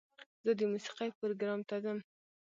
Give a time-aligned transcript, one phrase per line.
[0.45, 1.99] زه د موسیقۍ پروګرام ته ځم.